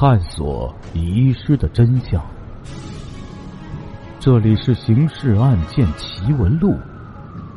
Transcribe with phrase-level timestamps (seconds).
[0.00, 2.24] 探索遗失的真相。
[4.18, 6.70] 这里是《刑事案件奇闻录》，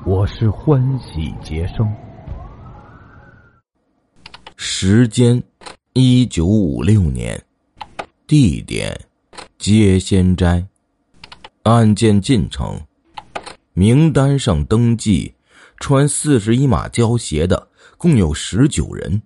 [0.06, 1.90] 我是欢喜杰生。
[4.58, 5.42] 时间：
[5.94, 7.42] 一九五六年，
[8.28, 8.94] 地点：
[9.58, 10.68] 接仙斋。
[11.62, 12.78] 案件进程：
[13.72, 15.34] 名单上登记
[15.78, 19.22] 穿四十一码胶鞋的共有十九人。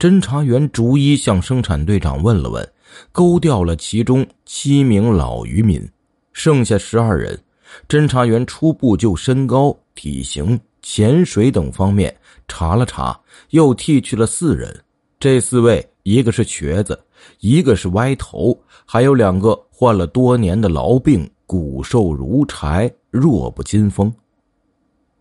[0.00, 2.66] 侦查员逐一向生产队长问了问，
[3.12, 5.86] 勾掉了其中七名老渔民，
[6.32, 7.38] 剩下十二人。
[7.86, 12.16] 侦查员初步就身高、体型、潜水等方面
[12.48, 14.74] 查了查，又剔去了四人。
[15.18, 16.98] 这四位，一个是瘸子，
[17.40, 24.10] 一个是歪头，还有两个患了多年的痨病，骨瘦如柴，弱不禁风。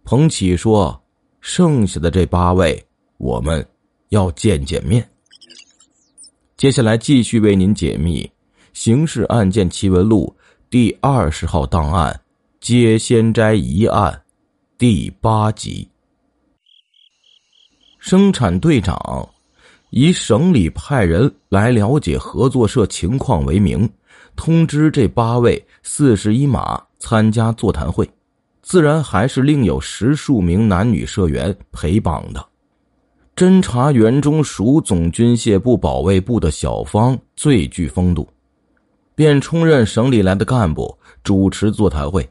[0.05, 0.97] 彭启说
[1.41, 2.81] ：“剩下的这八位，
[3.17, 3.63] 我们。”
[4.09, 5.09] 要见见面。
[6.57, 8.23] 接下来继续为您解密
[8.73, 10.35] 《刑事案件奇闻录》
[10.69, 12.13] 第二十号档案
[12.59, 14.11] 《接仙斋疑案》
[14.77, 15.87] 第八集。
[17.97, 19.27] 生产队长
[19.89, 23.89] 以省里派人来了解合作社情况为名，
[24.35, 28.09] 通知这八位四十一码参加座谈会，
[28.61, 32.48] 自然还是另有十数名男女社员陪绑的。
[33.39, 38.27] 侦查员中属总军械部保卫部的小方最具风度，
[39.15, 42.29] 便充任省里来的干部主持座谈会。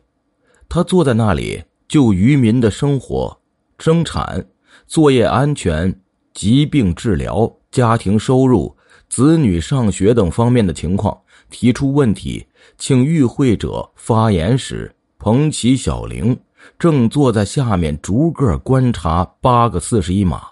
[0.69, 3.35] 他坐在那里，就渔民的生活、
[3.79, 4.47] 生产、
[4.87, 5.99] 作业安全、
[6.35, 8.77] 疾病治疗、家庭收入、
[9.09, 16.39] 子女上学等方面的情况提出问题，请与会者发言时，彭奇、小玲
[16.79, 20.43] 正坐在下面逐个观察八个四十一码。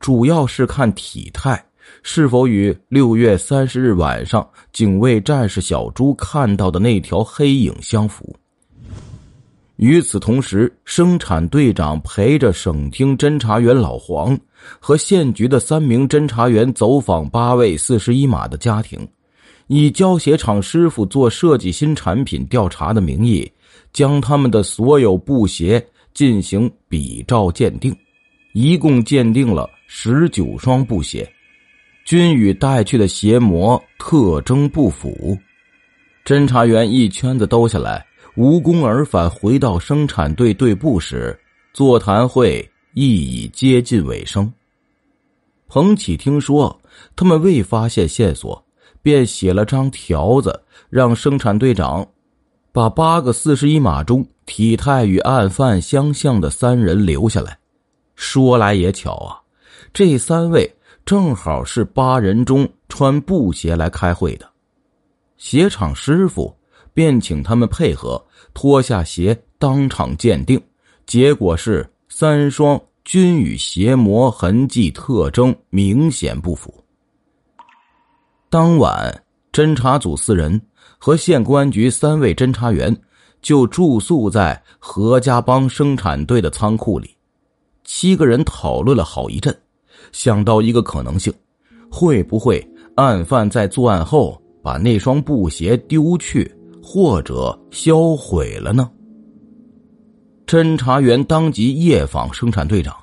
[0.00, 1.62] 主要是看体态
[2.02, 8.34] 是否与六月三十日晚上警卫战士小朱看到的那条黑影相符。
[9.76, 14.38] 与此同时，生产队长陪着省厅侦查员老黄
[14.78, 19.06] 和县局的三名侦查员走访八位四十一码的家庭，
[19.66, 23.50] 以胶鞋厂师傅做设计新产品调查的名义，
[23.92, 25.84] 将他们的所有布鞋
[26.14, 27.94] 进行比照鉴定。
[28.52, 31.30] 一共鉴定了十九双布鞋，
[32.04, 35.36] 均与带去的鞋模特征不符。
[36.24, 38.04] 侦查员一圈子兜下来，
[38.36, 41.38] 无功而返，回到生产队队部时，
[41.72, 44.52] 座谈会亦已接近尾声。
[45.66, 46.80] 彭启听说
[47.14, 48.64] 他们未发现线索，
[49.02, 52.06] 便写了张条子，让生产队长
[52.72, 57.58] 把八个四十一码中体态与案犯相像的三人留下来。
[58.14, 59.43] 说来也巧啊，
[59.94, 60.68] 这三位
[61.06, 64.50] 正好是八人中穿布鞋来开会的。
[65.38, 66.52] 鞋厂师傅
[66.92, 68.20] 便请他们配合
[68.52, 70.60] 脱下鞋当场鉴定，
[71.06, 76.74] 结果是三双均与鞋模痕迹特征明显不符。
[78.50, 79.22] 当晚，
[79.52, 80.60] 侦查组四人
[80.98, 82.96] 和县公安局三位侦查员
[83.40, 87.16] 就住宿在何家帮生产队的仓库里。
[87.84, 89.56] 七个人讨论了好一阵，
[90.14, 91.34] 想到一个可能性：
[91.90, 92.64] 会不会
[92.94, 96.48] 案犯在作案后把那双布鞋丢去
[96.80, 98.88] 或者销毁了呢？
[100.46, 102.96] 侦查员当即夜访生产队长，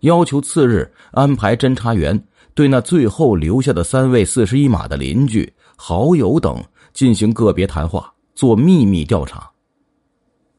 [0.00, 6.62] 要求次日安排侦查员对那最后留下的三位四十一码的邻居、好友等
[6.92, 9.50] 进行个别谈话，做秘密调查。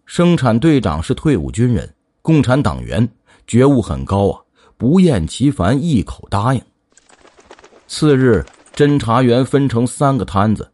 [0.07, 1.87] 生产队长是退伍军人，
[2.23, 3.07] 共产党员。
[3.45, 4.39] 觉悟很高啊，
[4.83, 6.61] 不厌其烦，一口答应。
[7.87, 8.45] 次日，
[8.75, 10.69] 侦查员分成三个摊子，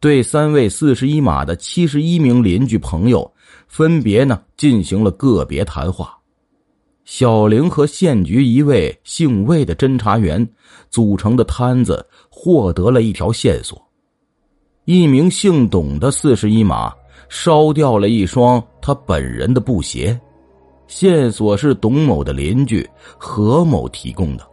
[0.00, 3.32] 对三位四十一码的七十一名邻居朋友，
[3.68, 6.18] 分别呢进行了个别谈话。
[7.04, 10.44] 小玲和县局一位姓魏的侦查员
[10.90, 13.80] 组成的摊子，获得了一条线索：
[14.86, 16.92] 一名姓董的四十一码
[17.28, 20.20] 烧掉了一双他本人的布鞋。
[20.92, 22.86] 线索是董某的邻居
[23.16, 24.46] 何某提供的。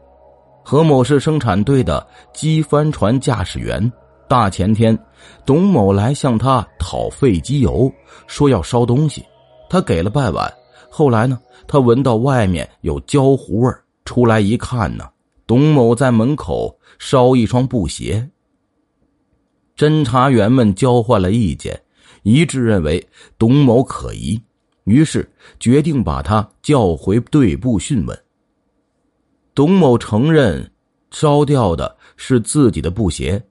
[0.64, 3.92] 何某是生产队的机帆船驾驶员。
[4.26, 4.98] 大前天，
[5.46, 7.92] 董某来向他讨废机油，
[8.26, 9.22] 说要烧东西，
[9.70, 10.50] 他给了半碗。
[10.90, 11.38] 后来呢，
[11.68, 13.74] 他闻到外面有焦糊味
[14.06, 15.10] 出来一看呢，
[15.46, 18.30] 董某在门口烧一双布鞋。
[19.76, 21.82] 侦查员们交换了意见，
[22.24, 23.06] 一致认为
[23.38, 24.42] 董某可疑。
[24.90, 28.24] 于是决定把他叫回队部讯问。
[29.54, 30.72] 董某承认，
[31.12, 33.42] 烧掉的是自己的布鞋，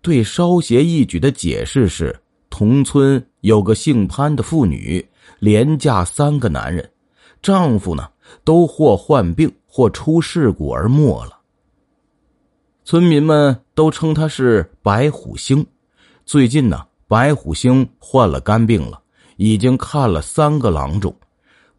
[0.00, 5.06] 对烧鞋一举的解释是：同村有个姓潘的妇女，
[5.38, 6.90] 连嫁三个男人，
[7.42, 8.08] 丈夫呢
[8.42, 11.38] 都或患病或出事故而没了。
[12.84, 15.66] 村民们都称她是白虎星。
[16.24, 19.00] 最近呢，白虎星患了肝病了，
[19.36, 21.14] 已经看了三个郎中，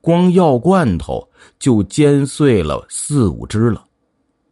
[0.02, 1.28] 光药罐头
[1.60, 3.84] 就煎碎了四五只了。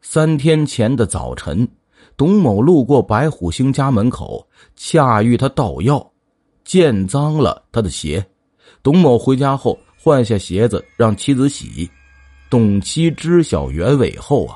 [0.02, 1.68] 三天前的早晨，
[2.16, 6.12] 董某路过白虎星家门口，恰遇他倒药，
[6.64, 8.26] 溅脏了他的鞋。
[8.84, 11.90] 董某回家后换下鞋子让妻子洗。
[12.50, 14.56] 董妻知晓原委后啊，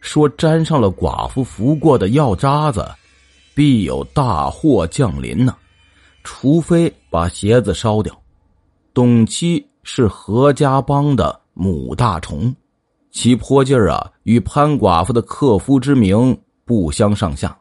[0.00, 2.86] 说沾上了寡妇服过的药渣子。
[3.54, 5.56] 必有大祸降临呢，
[6.28, 8.20] 除非把鞋子烧掉。
[8.92, 12.52] 董七是何家帮的母大虫，
[13.12, 17.56] 其泼劲儿啊，与潘寡妇的克夫之名不相上下。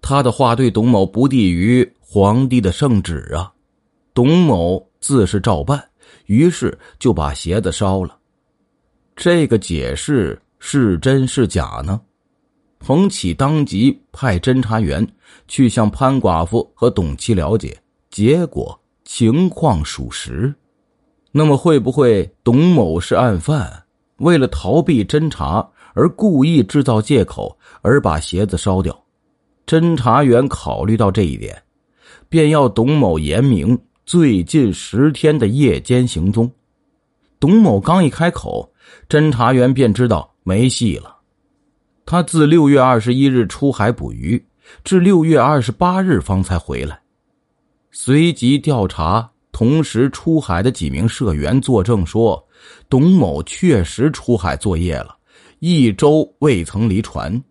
[0.00, 3.52] 他的话对董某不低于皇帝的圣旨啊。
[4.14, 5.82] 董某自是照办，
[6.26, 8.16] 于是就把鞋子烧了。
[9.16, 12.00] 这个解释是真是假呢？
[12.78, 15.04] 彭启当即派侦查员
[15.48, 17.76] 去向潘寡妇和董七了解，
[18.16, 20.54] 结果情况属实。
[21.32, 23.84] 那么会不会董某是案犯，
[24.20, 28.98] 为了逃避侦查而故意制造借口而把鞋子烧掉？
[29.66, 31.62] 侦查员考虑到这一点，
[32.26, 36.50] 便要董某言明最近十天的夜间行踪。
[37.38, 38.72] 董某刚一开口，
[39.10, 41.18] 侦查员便知道没戏了。
[42.06, 44.42] 他自六月二十一日出海捕鱼，
[44.82, 46.98] 至六月二十八日方才回来。
[47.98, 52.46] 随即调查同时出海的几名社员作证说，
[52.90, 55.16] 董某确实出海作业了，
[55.60, 57.42] 一周未曾离船。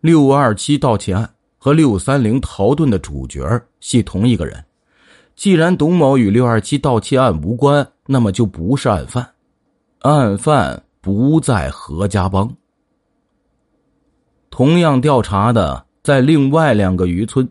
[0.00, 3.48] 六二七盗窃案和六三零逃遁的主角
[3.78, 4.62] 系同一个人。
[5.36, 9.24] 既然董某与六二七盗窃案无关，那么就不是案犯，
[10.00, 12.52] 案犯不在何家帮。
[14.50, 17.48] 同样调查的，在另外两个渔村，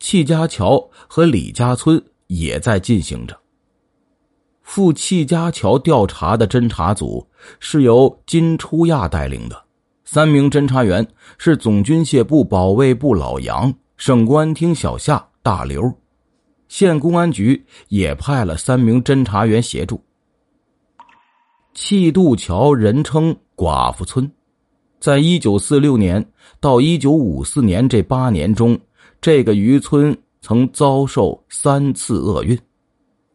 [0.00, 3.38] 戚家桥和李家村也在进行着。
[4.62, 7.26] 赴戚家桥调查的侦查组
[7.58, 9.62] 是由金初亚带领的，
[10.04, 11.06] 三名侦查员
[11.38, 15.92] 是总军械部保卫部老杨、省公安厅小夏大刘，
[16.68, 20.02] 县公安局也派了三名侦查员协助。
[21.74, 24.30] 气渡桥人称寡妇村。
[24.98, 26.24] 在一九四六年
[26.60, 28.78] 到一九五四年这八年中，
[29.20, 32.58] 这个渔村曾遭受三次厄运。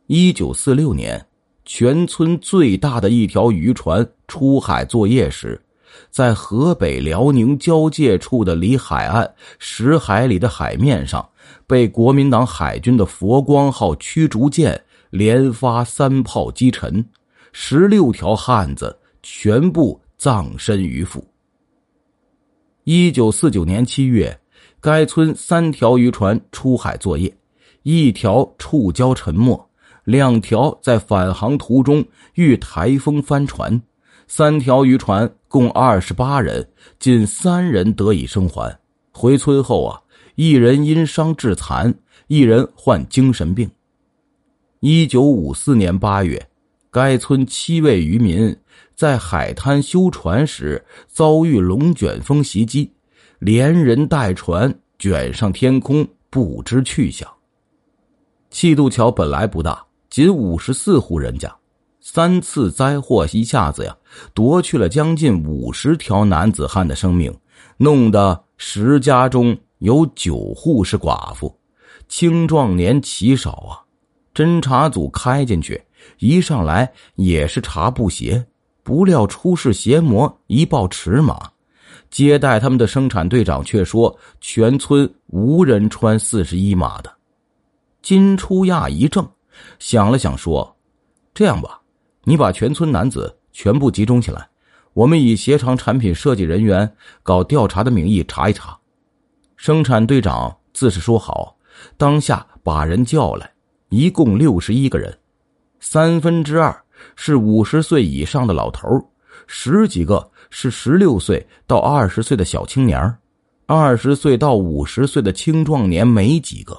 [0.07, 1.23] 一九四六年，
[1.63, 5.61] 全村最大的一条渔船出海作业时，
[6.09, 11.27] 在河北辽宁交界处的离海岸十海里的海面上，
[11.67, 14.79] 被国民党海军的佛光号驱逐舰
[15.11, 17.05] 连发三炮击沉，
[17.51, 21.23] 十六条汉子全部葬身鱼腹。
[22.85, 24.39] 一九四九年七月，
[24.85, 27.35] 该村三条渔船出海作业，
[27.81, 29.67] 一条触礁沉没，
[30.03, 32.05] 两条在返航途中
[32.35, 33.81] 遇台风翻船，
[34.27, 38.79] 三条渔船共二十八人，仅三人得以生还。
[39.11, 40.01] 回村后啊，
[40.35, 41.95] 一人因伤致残，
[42.27, 43.67] 一人患精神病。
[44.81, 46.47] 一九五四年八月，
[46.91, 48.55] 该村七位渔民。
[48.95, 52.91] 在海滩修船时遭遇龙卷风袭击，
[53.39, 54.73] 连人带船
[55.05, 57.31] 卷上天空，不知去向。
[58.49, 61.55] 气渡桥本来不大，仅五十四户人家，
[62.01, 63.95] 三次灾祸一下子呀，
[64.33, 67.31] 夺去了将近五十条男子汉的生命，
[67.77, 71.55] 弄得十家中有九户是寡妇，
[72.07, 73.85] 青壮年奇少啊！
[74.33, 75.83] 侦查组开进去，
[76.17, 78.43] 一上来也是查布鞋。
[78.81, 81.51] 不料出事邪魔一报尺码，
[82.15, 87.13] 接待他们的生产队长却说全村无人穿四十一码的。
[88.01, 89.27] 金初亚一怔，
[89.79, 90.77] 想了想说
[91.35, 91.81] ：“这样吧，
[92.23, 94.47] 你把全村男子全部集中起来，
[94.93, 96.89] 我们以鞋厂产品设计人员
[97.21, 98.79] 搞调查的名义查一查。”
[99.57, 101.57] 生产队长自是说好，
[101.97, 103.51] 当下把人叫来，
[103.89, 105.19] 一共六十一个人，
[105.81, 106.81] 三分之二。
[107.17, 108.87] 是五十岁以上的老头
[109.47, 113.17] 十几个是十六岁到二十岁的小青年
[113.65, 116.77] 二十岁到五十岁的青壮年没几个。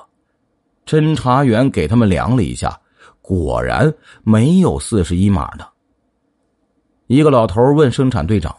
[0.87, 2.79] 侦查员给他们量了一下，
[3.21, 3.93] 果然
[4.23, 5.67] 没有四十一码的。
[7.09, 8.55] 一个老头问生产队长：“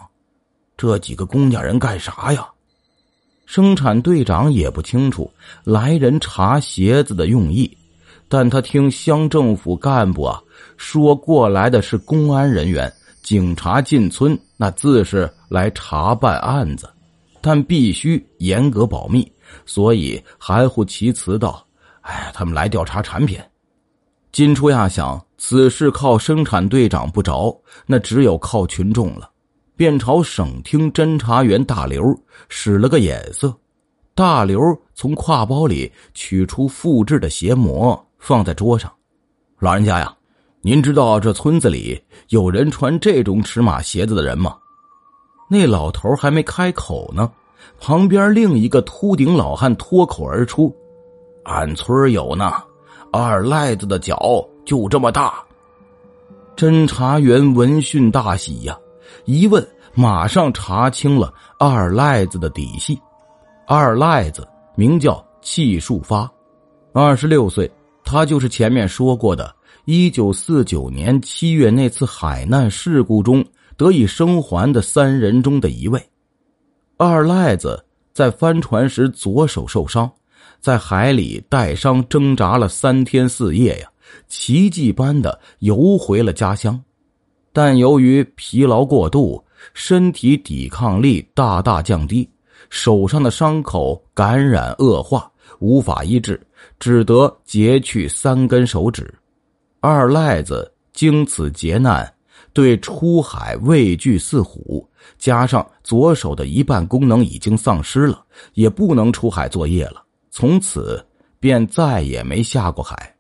[0.76, 2.46] 这几个公家人干啥呀？”
[3.48, 5.32] 生产队长也不清楚
[5.64, 7.78] 来人查鞋子的用意，
[8.28, 10.42] 但他听乡政府干部啊
[10.76, 12.92] 说过来的是公安人员，
[13.28, 16.90] 警察进村那自是来查办案子，
[17.42, 19.30] 但必须严格保密，
[19.66, 21.62] 所以含糊其辞道
[22.04, 23.38] ：“哎，他们来调查产品。”
[24.32, 27.54] 金初亚想，此事靠生产队长不着，
[27.86, 29.30] 那只有靠群众了。
[29.76, 32.02] 便朝省厅侦查员大刘
[32.48, 33.54] 使了个眼色，
[34.16, 34.58] 大刘
[34.96, 38.90] 从挎包里取出复制的鞋模，放在桌上。
[39.60, 40.16] 老人家呀，
[40.68, 41.98] 您知道这村子里
[42.28, 44.58] 有人穿这种尺码鞋子的人吗？
[45.50, 47.32] 那老头还没开口呢，
[47.80, 50.76] 旁边另一个秃顶老汉脱口而出
[51.48, 52.52] ：“俺村有呢，
[53.14, 55.42] 二赖子的脚就这么大。”
[56.58, 58.78] 侦查员闻讯大喜呀。
[59.24, 63.00] 一问，马上查清了二赖子的底细。
[63.66, 64.46] 二赖子
[64.76, 66.30] 名叫戚树发，
[66.92, 67.72] 二十六岁，
[68.04, 69.56] 他就是前面说过的，
[69.90, 73.42] 一九四九年七月那次海难事故中
[73.78, 76.10] 得以生还的三人中的一位。
[76.98, 77.82] 二赖子
[78.14, 80.12] 在翻船时左手受伤，
[80.60, 83.90] 在海里带伤挣扎了三天四夜呀，
[84.28, 86.78] 奇迹般的游回了家乡。
[87.54, 89.42] 但由于疲劳过度，
[89.74, 92.30] 身体抵抗力大大降低，
[92.70, 96.46] 手上的伤口感染恶化，无法医治，
[96.78, 99.14] 只得截去三根手指。
[99.80, 102.12] 二赖子经此劫难，
[102.52, 104.88] 对出海畏惧似虎，
[105.20, 110.04] 加上左手的一半功能已经丧失了，也不能出海作业了。
[110.32, 111.06] 从此
[111.40, 113.16] 便再也没下过海。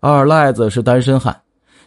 [0.00, 1.38] 二赖子是单身汉。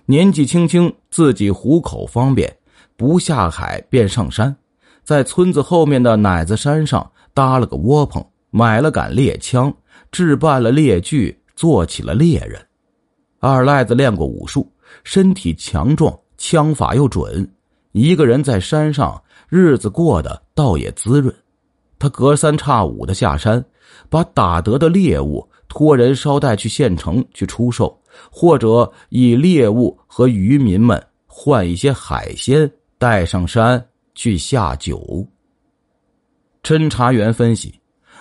[0.06, 2.54] 年纪轻轻，自己糊口方便，
[2.98, 4.54] 不下海便上山，
[5.04, 9.74] 在村子后面的奶子山上搭了个窝棚，买了杆猎枪，
[10.12, 12.60] 置办了猎具，做起了猎人。
[13.41, 14.71] 二赖子练过武术，
[15.03, 17.45] 身体强壮，枪法又准，
[17.91, 21.36] 一个人在山上日子过得倒也滋润。
[22.00, 23.65] 他隔三差五的下山，
[24.10, 27.98] 把打得的猎物托人捎带去县城去出售。
[28.29, 33.83] 或者以猎物和渔民们换一些海鲜，带上山
[34.13, 35.25] 去下酒。
[36.62, 37.74] 侦查员分析，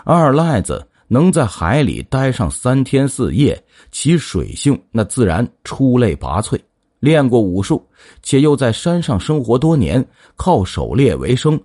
[0.04, 6.56] 二赖子能在海里待上三天四夜，其水性那自然出类拔萃。
[7.00, 7.84] 练过武术，
[8.22, 11.60] 且又在山上生活多年，靠狩猎为生，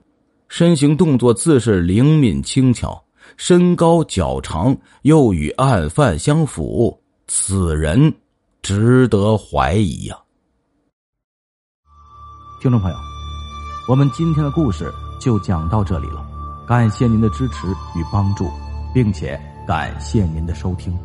[0.48, 3.04] 身形动作自是灵敏轻巧，
[3.38, 7.00] 身高脚长，又与案犯相符。
[7.28, 8.12] 此人
[8.64, 10.18] 值得怀疑呀！
[12.60, 12.98] 听众朋友，
[13.88, 16.25] 我们今天的故事就讲到这里了，
[16.68, 18.50] 感谢您的支持与帮助，
[18.96, 19.38] 并且
[19.68, 20.98] 感谢您的收听。